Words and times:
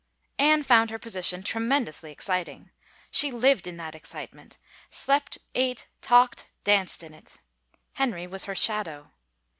Anne 0.39 0.63
found 0.63 0.89
her 0.89 0.97
position 0.97 1.43
tremendously 1.43 2.11
exciting. 2.11 2.71
She 3.11 3.29
lived 3.31 3.67
in 3.67 3.77
that 3.77 3.93
excitement, 3.93 4.57
slept, 4.89 5.37
ate, 5.53 5.85
talked, 6.01 6.47
danced 6.63 7.03
in 7.03 7.13
it. 7.13 7.37
Henry 7.93 8.25
was 8.25 8.45
her 8.45 8.55
shadow. 8.55 9.11